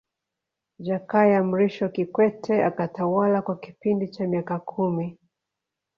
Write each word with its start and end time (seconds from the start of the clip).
Jakaya 0.85 1.43
Mrisho 1.43 1.85
Kikwete 1.95 2.55
akatawala 2.69 3.41
kwa 3.41 3.55
kipindi 3.59 4.07
cha 4.07 4.27
miaka 4.27 4.59
kumi 4.59 5.17